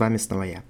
[0.00, 0.64] вами снова я,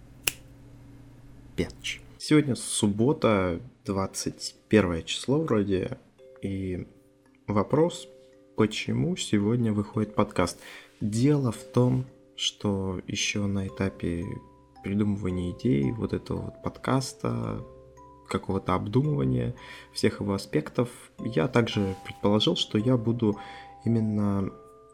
[1.54, 2.00] Петч.
[2.18, 5.98] Сегодня суббота, 21 число вроде,
[6.42, 6.88] и
[7.46, 8.08] вопрос,
[8.56, 10.58] почему сегодня выходит подкаст.
[11.00, 14.24] Дело в том, что еще на этапе
[14.82, 17.64] придумывания идей вот этого вот подкаста,
[18.28, 19.54] какого-то обдумывания
[19.92, 20.88] всех его аспектов,
[21.20, 23.38] я также предположил, что я буду
[23.84, 24.50] именно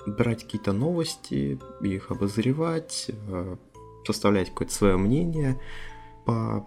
[0.06, 3.56] брать какие-то новости, их обозревать, э,
[4.06, 5.60] составлять какое-то свое мнение
[6.24, 6.66] по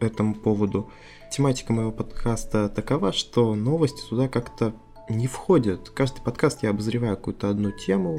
[0.00, 0.90] этому поводу.
[1.30, 4.74] Тематика моего подкаста такова, что новости туда как-то
[5.08, 5.90] не входят.
[5.90, 8.18] Каждый подкаст я обозреваю какую-то одну тему,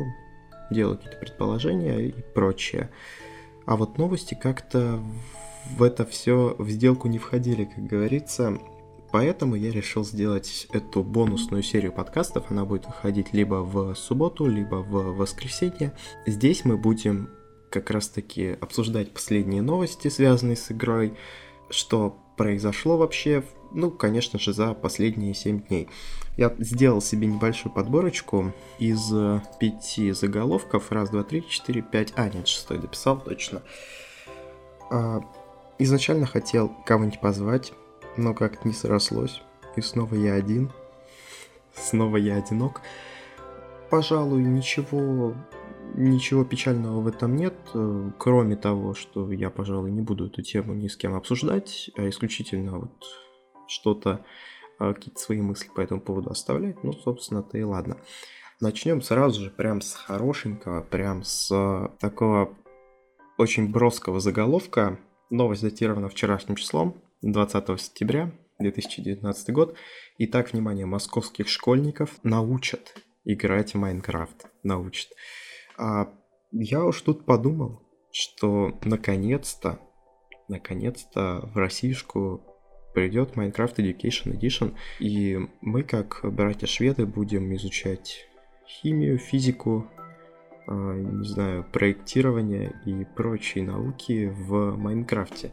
[0.70, 2.89] делаю какие-то предположения и прочее.
[3.66, 5.02] А вот новости как-то
[5.77, 8.58] в это все в сделку не входили, как говорится.
[9.11, 12.49] Поэтому я решил сделать эту бонусную серию подкастов.
[12.49, 15.94] Она будет выходить либо в субботу, либо в воскресенье.
[16.25, 17.30] Здесь мы будем
[17.71, 21.17] как раз-таки обсуждать последние новости, связанные с игрой,
[21.70, 25.88] что произошло вообще, ну, конечно же, за последние 7 дней.
[26.38, 29.11] Я сделал себе небольшую подборочку из
[29.59, 30.92] пяти заголовков.
[30.92, 32.14] Раз, два, три, четыре, пять.
[32.16, 33.61] А, нет, шестой дописал, точно.
[34.89, 35.22] А,
[35.80, 37.73] изначально хотел кого-нибудь позвать,
[38.17, 39.42] но как-то не срослось.
[39.75, 40.72] И снова я один.
[41.73, 42.81] Снова я одинок.
[43.89, 45.33] Пожалуй, ничего
[45.95, 50.73] ничего печального в этом нет, э, кроме того, что я, пожалуй, не буду эту тему
[50.73, 53.06] ни с кем обсуждать, а исключительно вот
[53.67, 54.25] что-то,
[54.80, 56.83] а, какие-то свои мысли по этому поводу оставлять.
[56.83, 57.98] Ну, собственно-то и ладно.
[58.59, 62.53] Начнем сразу же прям с хорошенького, прям с такого
[63.38, 65.00] очень броского заголовка.
[65.30, 69.76] Новость датирована вчерашним числом, 20 сентября 2019 год.
[70.20, 74.48] Итак, внимание, московских школьников научат играть в Майнкрафт.
[74.64, 75.09] Научат.
[75.81, 76.07] А
[76.51, 79.79] я уж тут подумал, что наконец-то,
[80.47, 82.43] наконец-то в Российскую
[82.93, 88.27] придет Minecraft Education Edition, и мы, как братья-шведы, будем изучать
[88.67, 89.87] химию, физику,
[90.67, 95.52] а, не знаю, проектирование и прочие науки в Майнкрафте.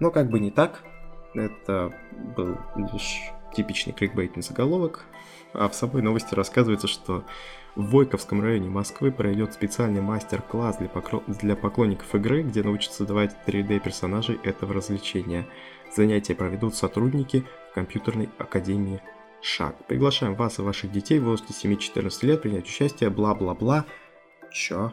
[0.00, 0.84] Но как бы не так,
[1.32, 1.94] это
[2.36, 3.22] был лишь
[3.54, 5.06] типичный кликбейтный заголовок,
[5.52, 7.24] а в самой новости рассказывается, что
[7.74, 11.22] в Войковском районе Москвы пройдет специальный мастер-класс для, покро...
[11.26, 15.46] для поклонников игры, где научатся создавать 3D-персонажей этого развлечения.
[15.94, 19.00] Занятия проведут сотрудники компьютерной академии
[19.40, 19.86] ШАГ.
[19.86, 23.86] Приглашаем вас и ваших детей в возрасте 7-14 лет принять участие, бла-бла-бла.
[24.50, 24.92] Чё?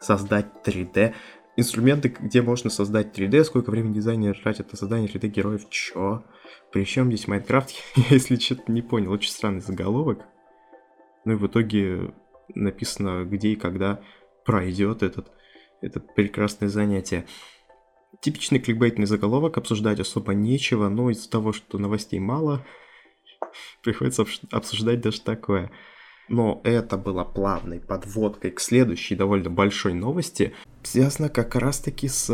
[0.00, 1.14] Создать 3D?
[1.56, 6.24] Инструменты, где можно создать 3D, сколько времени дизайнер тратит на создание 3D героев, чё?
[6.72, 10.24] Причем здесь Майнкрафт, я если что-то не понял, очень странный заголовок.
[11.24, 12.12] Ну и в итоге
[12.54, 14.00] написано, где и когда
[14.44, 15.30] пройдет этот,
[15.80, 17.24] это прекрасное занятие.
[18.20, 22.66] Типичный кликбейтный заголовок, обсуждать особо нечего, но из-за того, что новостей мало,
[23.82, 25.70] приходится обсуждать даже такое.
[26.28, 32.30] Но это было плавной подводкой к следующей довольно большой новости, связано как раз-таки с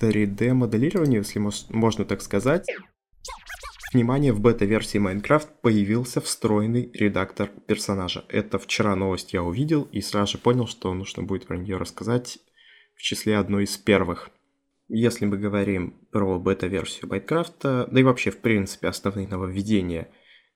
[0.00, 2.66] 3D-моделированием, если можно так сказать.
[3.94, 8.24] Внимание, в бета-версии Minecraft появился встроенный редактор персонажа.
[8.28, 12.38] Это вчера новость я увидел и сразу же понял, что нужно будет про нее рассказать
[12.94, 14.28] в числе одной из первых.
[14.88, 20.08] Если мы говорим про бета-версию Minecraft, да и вообще, в принципе, основные нововведения,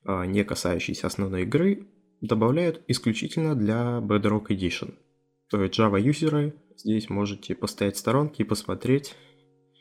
[0.04, 1.86] а, не касающиеся основной игры,
[2.22, 4.94] добавляют исключительно для Bedrock Edition.
[5.50, 9.14] То есть Java-юзеры здесь можете постоять в сторонке и посмотреть,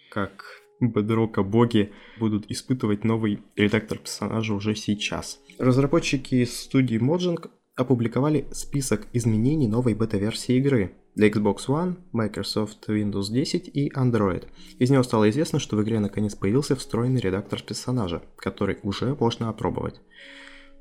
[0.09, 0.43] как
[0.81, 5.39] Бедрока боги будут испытывать новый редактор персонажа уже сейчас.
[5.59, 13.67] Разработчики студии Mojang опубликовали список изменений новой бета-версии игры для Xbox One, Microsoft Windows 10
[13.67, 14.47] и Android.
[14.79, 19.49] Из него стало известно, что в игре наконец появился встроенный редактор персонажа, который уже можно
[19.49, 20.01] опробовать.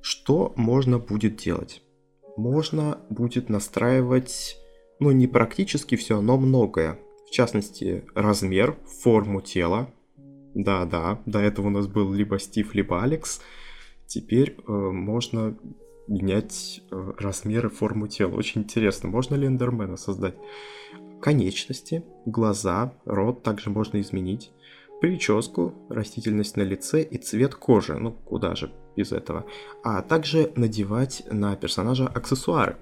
[0.00, 1.82] Что можно будет делать?
[2.36, 4.56] Можно будет настраивать,
[4.98, 6.98] ну не практически все, но многое.
[7.26, 9.92] В частности, размер, форму тела.
[10.54, 13.40] Да-да, до этого у нас был либо Стив, либо Алекс.
[14.06, 15.56] Теперь э, можно
[16.08, 18.34] менять э, размеры, форму тела.
[18.34, 20.34] Очень интересно, можно ли эндермена создать?
[21.22, 24.50] Конечности, глаза, рот также можно изменить.
[25.00, 29.44] Прическу, растительность на лице и цвет кожи, ну куда же без этого.
[29.82, 32.76] А также надевать на персонажа аксессуары.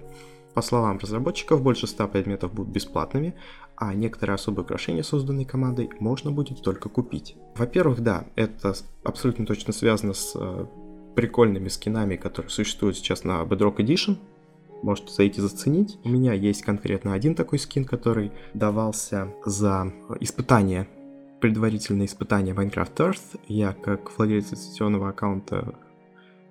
[0.53, 3.35] По словам разработчиков, больше 100 предметов будут бесплатными,
[3.75, 7.35] а некоторые особые украшения, созданные командой, можно будет только купить.
[7.55, 8.73] Во-первых, да, это
[9.03, 10.65] абсолютно точно связано с э,
[11.15, 14.17] прикольными скинами, которые существуют сейчас на Bedrock Edition.
[14.81, 15.97] можете зайти заценить.
[16.03, 20.87] У меня есть конкретно один такой скин, который давался за испытание,
[21.39, 23.39] предварительное испытание Minecraft Earth.
[23.47, 25.75] Я, как владелец инвестиционного аккаунта,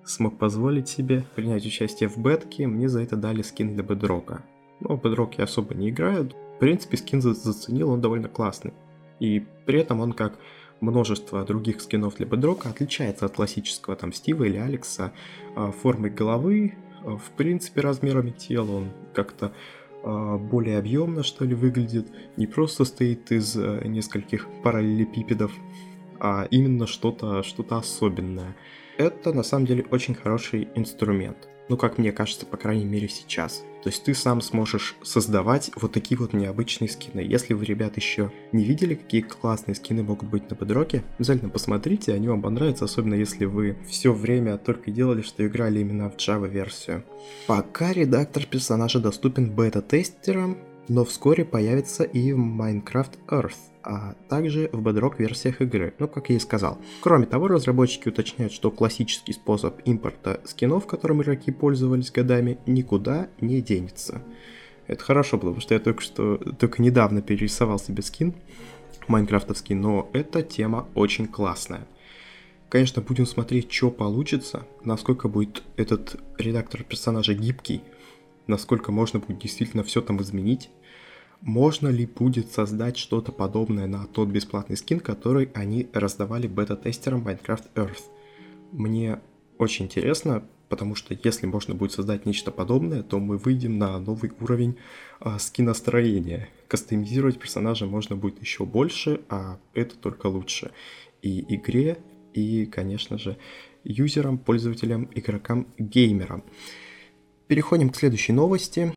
[0.09, 4.43] смог позволить себе принять участие в бетке, мне за это дали скин для бедрока.
[4.79, 6.31] Но бедрок я особо не играю.
[6.55, 8.73] В принципе, скин заценил, он довольно классный.
[9.19, 10.39] И при этом он как
[10.81, 15.11] множество других скинов для бедрока отличается от классического там Стива или Алекса
[15.55, 16.73] а, формой головы,
[17.03, 19.51] а, в принципе размерами тела, он как-то
[20.03, 22.07] а, более объемно что ли выглядит,
[22.37, 25.51] не просто состоит из нескольких параллелепипедов,
[26.19, 28.55] а именно что-то что особенное.
[28.99, 31.47] Это на самом деле очень хороший инструмент.
[31.69, 33.63] Ну, как мне кажется, по крайней мере сейчас.
[33.81, 37.21] То есть ты сам сможешь создавать вот такие вот необычные скины.
[37.21, 42.13] Если вы, ребят, еще не видели, какие классные скины могут быть на бедроке, обязательно посмотрите,
[42.13, 46.49] они вам понравятся, особенно если вы все время только делали, что играли именно в Java
[46.49, 47.05] версию.
[47.47, 50.57] Пока редактор персонажа доступен бета-тестерам,
[50.89, 56.29] но вскоре появится и в Minecraft Earth, а также в Bedrock версиях игры, ну как
[56.29, 56.79] я и сказал.
[57.01, 63.61] Кроме того, разработчики уточняют, что классический способ импорта скинов, которым игроки пользовались годами, никуда не
[63.61, 64.21] денется.
[64.87, 68.33] Это хорошо потому что я только что, только недавно перерисовал себе скин,
[69.07, 71.87] майнкрафтовский, но эта тема очень классная.
[72.69, 77.81] Конечно, будем смотреть, что получится, насколько будет этот редактор персонажа гибкий,
[78.47, 80.69] насколько можно будет действительно все там изменить.
[81.41, 87.65] Можно ли будет создать что-то подобное на тот бесплатный скин, который они раздавали бета-тестерам Minecraft
[87.75, 88.03] Earth?
[88.71, 89.21] Мне
[89.57, 94.31] очень интересно, потому что если можно будет создать нечто подобное, то мы выйдем на новый
[94.39, 94.77] уровень
[95.19, 96.49] а, скиностроения.
[96.67, 100.71] Кастомизировать персонажа можно будет еще больше, а это только лучше.
[101.21, 101.97] И игре,
[102.33, 103.37] и, конечно же,
[103.83, 106.43] юзерам, пользователям, игрокам, геймерам.
[107.49, 108.93] Переходим к следующей новости.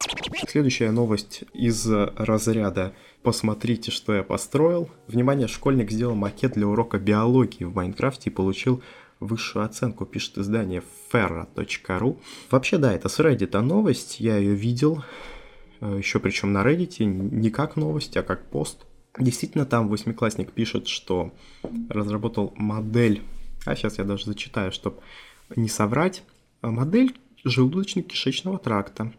[0.47, 4.91] Следующая новость из разряда «Посмотрите, что я построил».
[5.07, 8.83] Внимание, школьник сделал макет для урока биологии в Майнкрафте и получил
[9.21, 12.21] высшую оценку, пишет издание ferra.ru.
[12.51, 15.03] Вообще, да, это с Reddit новость, я ее видел,
[15.81, 18.85] э, еще причем на Reddit, не как новость, а как пост.
[19.19, 21.33] Действительно, там восьмиклассник пишет, что
[21.89, 23.23] разработал модель,
[23.65, 24.99] а сейчас я даже зачитаю, чтобы
[25.57, 26.23] не соврать,
[26.61, 29.13] модель желудочно-кишечного тракта.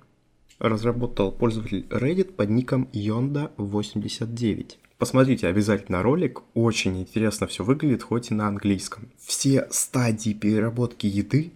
[0.60, 4.78] Разработал пользователь Reddit под ником Yonda89.
[4.98, 9.10] Посмотрите обязательно ролик, очень интересно все выглядит, хоть и на английском.
[9.20, 11.52] Все стадии переработки еды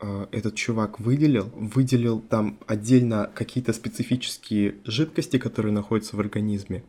[0.00, 1.50] э, этот чувак выделил.
[1.54, 6.82] Выделил там отдельно какие-то специфические жидкости, которые находятся в организме.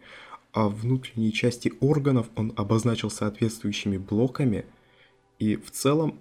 [0.54, 4.66] А внутренние части органов он обозначил соответствующими блоками.
[5.40, 6.20] И в целом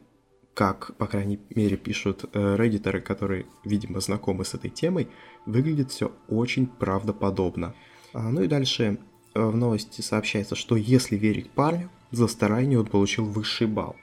[0.55, 5.09] как, по крайней мере, пишут э, реддиторы, которые, видимо, знакомы с этой темой,
[5.47, 7.75] выглядит все очень правдоподобно.
[8.13, 8.99] А, ну и дальше
[9.35, 13.97] э, в новости сообщается, что если верить парню, за старание он получил высший балл.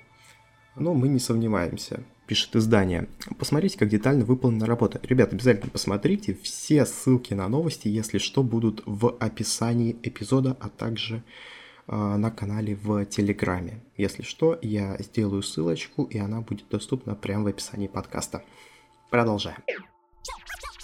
[0.76, 3.08] Но мы не сомневаемся, пишет издание.
[3.38, 5.00] Посмотрите, как детально выполнена работа.
[5.04, 6.38] Ребят, обязательно посмотрите.
[6.42, 11.24] Все ссылки на новости, если что, будут в описании эпизода, а также
[11.92, 13.82] на канале в Телеграме.
[13.98, 18.44] Если что, я сделаю ссылочку, и она будет доступна прямо в описании подкаста.
[19.10, 19.58] Продолжаем.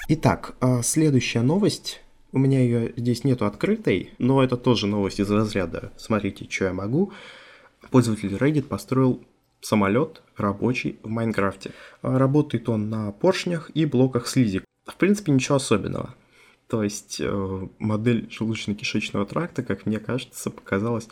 [0.07, 2.02] Итак, а, следующая новость.
[2.31, 6.74] У меня ее здесь нету открытой, но это тоже новость из разряда «Смотрите, что я
[6.74, 7.12] могу».
[7.92, 9.24] Пользователь Reddit построил
[9.62, 11.71] самолет рабочий в Майнкрафте.
[12.02, 14.62] А, работает он на поршнях и блоках слизи.
[14.85, 16.14] В принципе, ничего особенного.
[16.68, 21.07] То есть э, модель желудочно-кишечного тракта, как мне кажется, показалась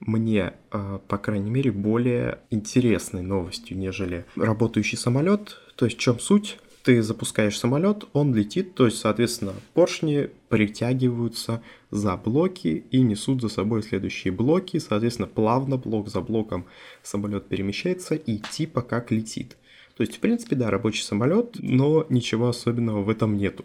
[0.00, 5.60] мне, э, по крайней мере, более интересной новостью, нежели работающий самолет.
[5.76, 6.58] То есть в чем суть?
[6.84, 11.60] Ты запускаешь самолет, он летит, то есть, соответственно, поршни притягиваются
[11.90, 14.78] за блоки и несут за собой следующие блоки.
[14.78, 16.66] Соответственно, плавно блок за блоком
[17.02, 19.56] самолет перемещается и типа как летит.
[19.96, 23.64] То есть, в принципе, да, рабочий самолет, но ничего особенного в этом нету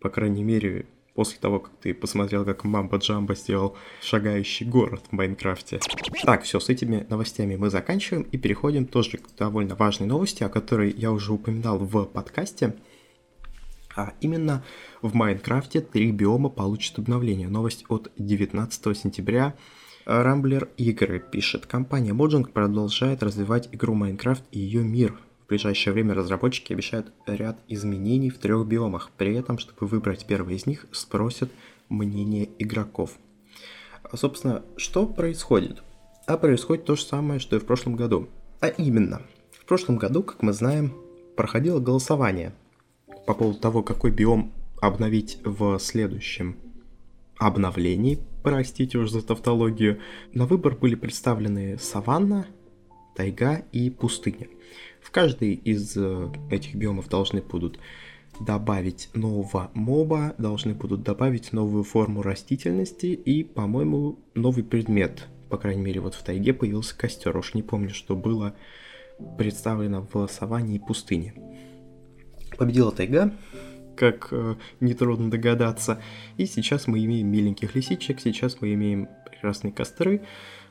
[0.00, 5.12] по крайней мере, после того, как ты посмотрел, как Мамба Джамба сделал шагающий город в
[5.12, 5.80] Майнкрафте.
[6.24, 10.48] Так, все, с этими новостями мы заканчиваем и переходим тоже к довольно важной новости, о
[10.48, 12.74] которой я уже упоминал в подкасте.
[13.94, 14.64] А именно
[15.02, 17.48] в Майнкрафте три биома получат обновление.
[17.48, 19.54] Новость от 19 сентября.
[20.06, 25.18] Рамблер игры пишет, компания Mojang продолжает развивать игру Майнкрафт и ее мир
[25.50, 29.10] ближайшее время разработчики обещают ряд изменений в трех биомах.
[29.18, 31.50] При этом, чтобы выбрать первый из них, спросят
[31.88, 33.18] мнение игроков.
[34.04, 35.82] А, собственно, что происходит?
[36.26, 38.28] А происходит то же самое, что и в прошлом году.
[38.60, 40.94] А именно, в прошлом году, как мы знаем,
[41.36, 42.54] проходило голосование
[43.26, 46.56] по поводу того, какой биом обновить в следующем
[47.38, 49.98] обновлении, простите уж за тавтологию,
[50.32, 52.46] на выбор были представлены саванна,
[53.20, 54.48] тайга и пустыня.
[55.02, 57.78] В каждый из э, этих биомов должны будут
[58.40, 65.26] добавить нового моба, должны будут добавить новую форму растительности и, по-моему, новый предмет.
[65.50, 67.36] По крайней мере, вот в тайге появился костер.
[67.36, 68.54] Уж не помню, что было
[69.36, 71.34] представлено в саванне и пустыне.
[72.56, 73.34] Победила тайга,
[73.96, 76.00] как э, нетрудно догадаться.
[76.38, 79.10] И сейчас мы имеем миленьких лисичек, сейчас мы имеем
[79.40, 80.20] прекрасные костры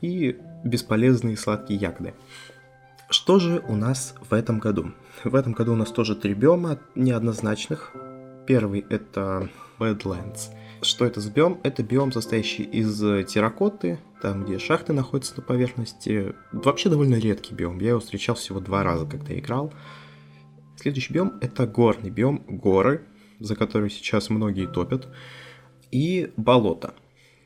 [0.02, 2.14] и бесполезные сладкие ягоды.
[3.10, 4.92] Что же у нас в этом году?
[5.24, 7.94] В этом году у нас тоже три биома неоднозначных.
[8.46, 9.50] Первый это
[9.80, 10.52] Badlands.
[10.84, 11.60] Что это за биом?
[11.64, 16.36] Это биом, состоящий из терракоты, там, где шахты находятся на поверхности.
[16.52, 17.80] Вообще довольно редкий биом.
[17.80, 19.74] Я его встречал всего два раза, когда играл.
[20.78, 23.06] Следующий биом это горный биом, горы,
[23.40, 25.08] за которые сейчас многие топят,
[25.92, 26.94] и болото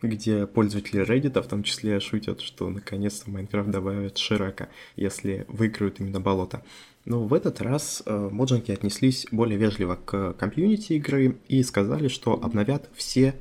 [0.07, 6.19] где пользователи Reddit, в том числе, шутят, что наконец-то Майнкрафт добавят Ширека, если выиграют именно
[6.19, 6.63] болото.
[7.05, 12.33] Но в этот раз э, моджинки отнеслись более вежливо к комьюнити игры и сказали, что
[12.33, 13.35] обновят все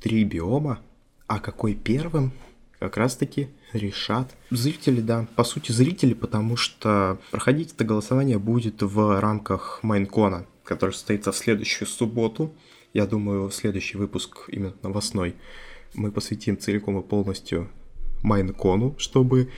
[0.00, 0.80] три биома,
[1.26, 2.32] а какой первым
[2.78, 9.20] как раз-таки решат зрители, да, по сути зрители, потому что проходить это голосование будет в
[9.20, 12.52] рамках Майнкона, который состоится в следующую субботу.
[12.92, 15.34] Я думаю, следующий выпуск именно новостной
[15.94, 17.70] мы посвятим целиком и полностью
[18.22, 19.50] Майнкону, чтобы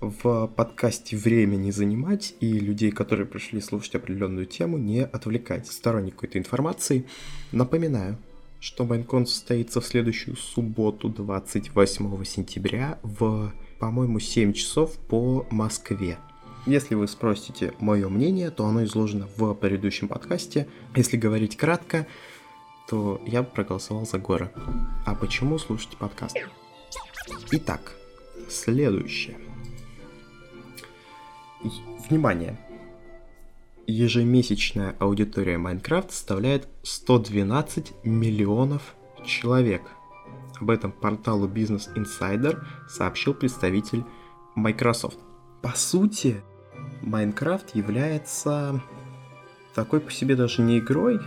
[0.00, 6.10] в подкасте время не занимать и людей, которые пришли слушать определенную тему, не отвлекать сторонней
[6.10, 7.06] какой-то информации.
[7.52, 8.16] Напоминаю,
[8.60, 16.18] что Майнкон состоится в следующую субботу, 28 сентября, в, по-моему, 7 часов по Москве.
[16.66, 20.66] Если вы спросите мое мнение, то оно изложено в предыдущем подкасте.
[20.94, 22.06] Если говорить кратко,
[22.90, 24.50] то я бы проголосовал за Гора.
[25.06, 26.36] А почему слушать подкаст?
[27.52, 27.92] Итак,
[28.48, 29.38] следующее.
[32.08, 32.58] Внимание!
[33.86, 39.82] Ежемесячная аудитория Майнкрафт составляет 112 миллионов человек.
[40.60, 44.02] Об этом порталу Business Insider сообщил представитель
[44.56, 45.18] Microsoft.
[45.62, 46.42] По сути,
[47.02, 48.82] Майнкрафт является
[49.76, 51.20] такой по себе даже не игрой,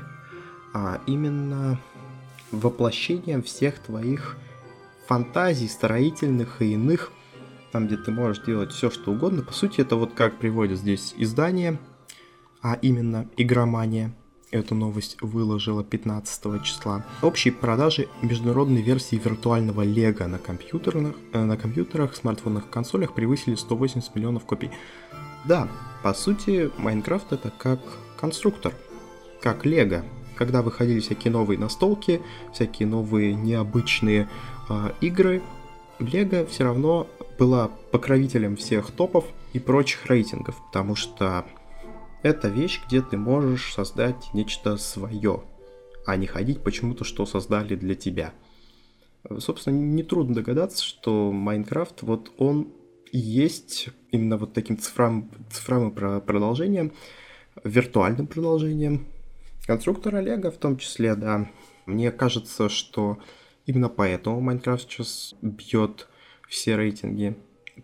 [0.73, 1.79] а именно
[2.51, 4.37] воплощением всех твоих
[5.07, 7.11] фантазий, строительных и иных,
[7.71, 9.41] там, где ты можешь делать все, что угодно.
[9.41, 11.79] По сути, это вот как приводят здесь издание,
[12.61, 14.13] а именно игромания.
[14.51, 17.03] Эту новость выложила 15 числа.
[17.23, 24.13] Общие продажи международной версии виртуального Лего на компьютерах, э, на компьютерах, смартфонных консолях превысили 180
[24.15, 24.69] миллионов копий.
[25.45, 25.67] Да,
[26.03, 27.79] по сути, Майнкрафт это как
[28.15, 28.73] конструктор,
[29.41, 30.05] как Лего,
[30.37, 32.21] когда выходили всякие новые настолки,
[32.53, 34.29] всякие новые необычные
[34.69, 35.41] э, игры,
[35.99, 41.45] Лего все равно была покровителем всех топов и прочих рейтингов, потому что
[42.23, 45.43] это вещь, где ты можешь создать нечто свое,
[46.05, 48.33] а не ходить почему-то, что создали для тебя.
[49.39, 52.69] Собственно, нетрудно догадаться, что Майнкрафт, вот он
[53.11, 56.91] и есть именно вот таким цифрам, цифровым продолжением,
[57.63, 59.05] виртуальным продолжением
[59.65, 61.49] Конструктор Олега в том числе, да.
[61.85, 63.19] Мне кажется, что
[63.65, 66.07] именно поэтому Майнкрафт сейчас бьет
[66.49, 67.37] все рейтинги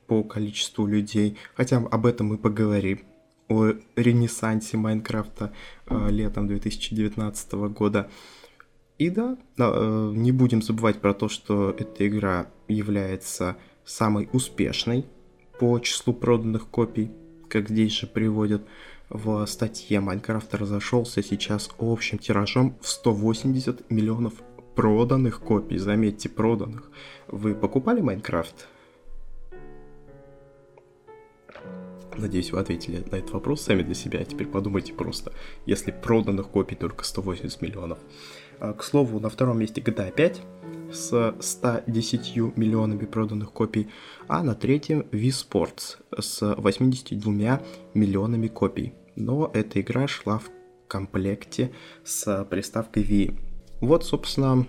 [0.07, 1.37] по количеству людей.
[1.55, 3.01] Хотя об этом мы поговорим.
[3.47, 5.53] О ренессансе Майнкрафта
[5.87, 8.11] э, летом 2019 года.
[8.99, 15.05] И да, э, не будем забывать про то, что эта игра является самой успешной
[15.59, 17.11] по числу проданных копий,
[17.49, 18.61] как здесь же приводят
[19.09, 24.33] в статье Майнкрафт разошелся сейчас общим тиражом в 180 миллионов
[24.75, 25.77] проданных копий.
[25.77, 26.91] Заметьте, проданных.
[27.27, 28.67] Вы покупали Майнкрафт?
[32.15, 34.23] Надеюсь, вы ответили на этот вопрос сами для себя.
[34.25, 35.31] Теперь подумайте просто,
[35.65, 37.97] если проданных копий только 180 миллионов.
[38.59, 40.41] А, к слову, на втором месте GTA 5
[40.91, 43.87] с 110 миллионами проданных копий,
[44.27, 47.61] а на третьем Wii Sports с 82
[47.93, 50.49] миллионами копий но эта игра шла в
[50.87, 51.71] комплекте
[52.03, 53.39] с приставкой Wii.
[53.81, 54.65] Вот, собственно,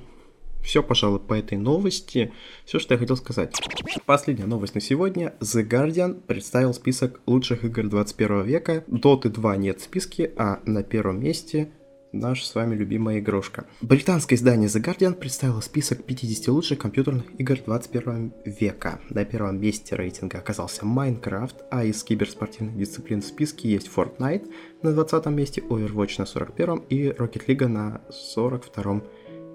[0.63, 2.33] все, пожалуй, по этой новости.
[2.65, 3.57] Все, что я хотел сказать.
[4.05, 5.35] Последняя новость на сегодня.
[5.41, 8.85] The Guardian представил список лучших игр 21 века.
[8.87, 11.73] Dota 2 нет в списке, а на первом месте
[12.13, 13.67] наша с вами любимая игрушка.
[13.81, 19.01] Британское издание The Guardian представило список 50 лучших компьютерных игр 21 века.
[19.09, 24.51] На первом месте рейтинга оказался Minecraft, а из киберспортивных дисциплин в списке есть Fortnite
[24.83, 29.03] на 20 месте, Overwatch на 41 и Rocket League на 42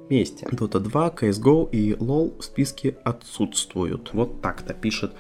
[0.10, 0.48] месте.
[0.52, 4.14] Dota 2, CSGO и LoL в списке отсутствуют.
[4.14, 5.14] Вот так-то пишет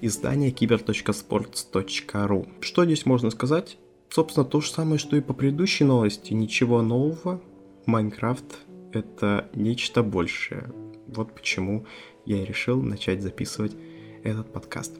[0.00, 2.48] издание kiber.sports.ru.
[2.60, 3.78] Что здесь можно сказать?
[4.12, 6.32] Собственно, то же самое, что и по предыдущей новости.
[6.32, 7.40] Ничего нового.
[7.86, 8.58] Майнкрафт—
[8.92, 10.72] это нечто большее.
[11.06, 11.86] Вот почему
[12.26, 13.76] я и решил начать записывать
[14.24, 14.92] этот подкаст.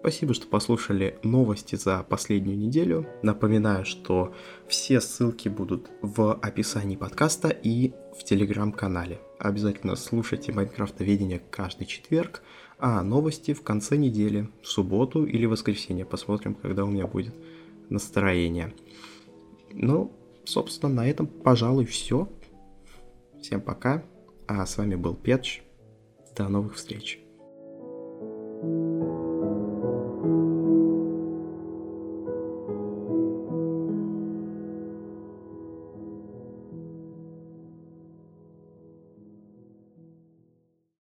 [0.00, 3.06] Спасибо, что послушали новости за последнюю неделю.
[3.22, 4.34] Напоминаю, что
[4.66, 9.20] все ссылки будут в описании подкаста и в телеграм-канале.
[9.38, 12.42] Обязательно слушайте Майнкрафтоведение каждый четверг,
[12.78, 16.04] а новости в конце недели, в субботу или воскресенье.
[16.04, 17.34] Посмотрим, когда у меня будет
[17.92, 18.74] настроение.
[19.72, 20.12] Ну,
[20.44, 22.28] собственно, на этом, пожалуй, все.
[23.40, 24.04] Всем пока.
[24.46, 25.62] А с вами был Петч.
[26.36, 27.21] До новых встреч.